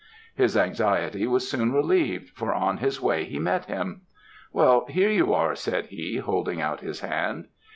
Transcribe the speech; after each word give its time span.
"His 0.33 0.57
anxiety 0.57 1.27
was 1.27 1.47
soon 1.47 1.71
relieved, 1.73 2.29
for 2.35 2.55
on 2.55 2.77
his 2.77 2.99
way 2.99 3.23
he 3.25 3.37
met 3.37 3.65
him. 3.65 4.01
"'Well, 4.51 4.87
here 4.89 5.11
you 5.11 5.31
are,' 5.31 5.53
said 5.53 5.85
he, 5.89 6.17
holding 6.17 6.59
out 6.59 6.79
his 6.79 7.01
hand. 7.01 7.49